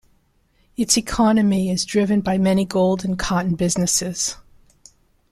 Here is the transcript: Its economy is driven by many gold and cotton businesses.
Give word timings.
Its 0.77 0.97
economy 0.97 1.69
is 1.69 1.85
driven 1.85 2.21
by 2.21 2.35
many 2.35 2.65
gold 2.65 3.05
and 3.05 3.19
cotton 3.19 3.53
businesses. 3.53 4.35